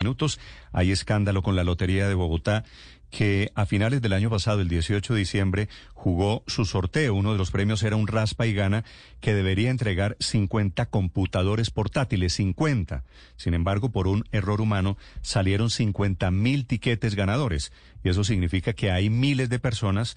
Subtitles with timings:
[0.00, 0.38] Minutos.
[0.70, 2.62] Hay escándalo con la Lotería de Bogotá
[3.10, 7.16] que a finales del año pasado, el 18 de diciembre, jugó su sorteo.
[7.16, 8.84] Uno de los premios era un raspa y gana
[9.20, 13.02] que debería entregar 50 computadores portátiles, 50.
[13.34, 17.72] Sin embargo, por un error humano salieron 50 mil tiquetes ganadores.
[18.04, 20.16] Y eso significa que hay miles de personas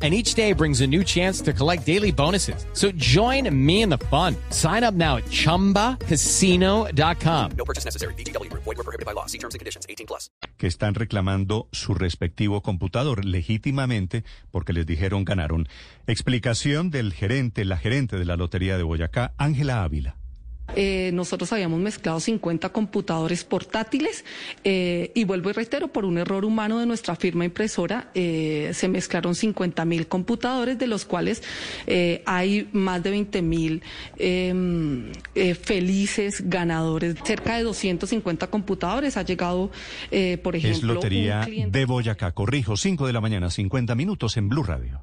[0.00, 2.64] And each day brings a new chance to collect daily bonuses.
[2.72, 4.36] So join me in the fun.
[4.50, 7.50] Sign up now at ChumbaCasino.com.
[7.56, 8.14] No purchase necessary.
[8.14, 8.62] Group.
[8.62, 9.26] Void were prohibited by law.
[9.26, 9.86] See terms and conditions.
[9.88, 10.30] 18 plus.
[10.58, 15.68] que están reclamando su respectivo computador legítimamente porque les dijeron ganaron.
[16.06, 20.17] Explicación del gerente, la gerente de la Lotería de Boyacá, Ángela Ávila.
[20.80, 24.24] Eh, nosotros habíamos mezclado 50 computadores portátiles
[24.62, 28.86] eh, y vuelvo y reitero, por un error humano de nuestra firma impresora, eh, se
[28.86, 31.42] mezclaron 50 mil computadores, de los cuales
[31.88, 33.82] eh, hay más de 20 mil
[34.18, 37.16] em, eh, felices ganadores.
[37.24, 39.72] Cerca de 250 computadores ha llegado,
[40.12, 42.30] eh, por ejemplo, Es Lotería de Boyacá.
[42.30, 45.02] Corrijo, 5 de la mañana, 50 minutos en Blue Radio.